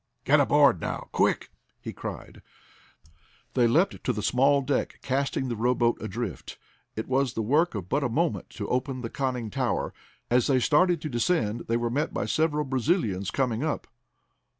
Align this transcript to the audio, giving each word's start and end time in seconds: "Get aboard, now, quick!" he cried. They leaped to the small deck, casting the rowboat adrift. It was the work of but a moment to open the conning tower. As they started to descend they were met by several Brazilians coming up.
"Get 0.25 0.39
aboard, 0.39 0.81
now, 0.81 1.09
quick!" 1.11 1.51
he 1.79 1.93
cried. 1.93 2.41
They 3.53 3.67
leaped 3.67 4.03
to 4.03 4.11
the 4.11 4.23
small 4.23 4.63
deck, 4.63 4.97
casting 5.03 5.47
the 5.47 5.55
rowboat 5.55 6.01
adrift. 6.01 6.57
It 6.95 7.07
was 7.07 7.33
the 7.35 7.43
work 7.43 7.75
of 7.75 7.87
but 7.87 8.03
a 8.03 8.09
moment 8.09 8.49
to 8.57 8.67
open 8.67 9.01
the 9.01 9.11
conning 9.11 9.51
tower. 9.51 9.93
As 10.31 10.47
they 10.47 10.59
started 10.59 11.01
to 11.03 11.09
descend 11.09 11.65
they 11.67 11.77
were 11.77 11.91
met 11.91 12.15
by 12.15 12.25
several 12.25 12.63
Brazilians 12.65 13.29
coming 13.29 13.63
up. 13.63 13.85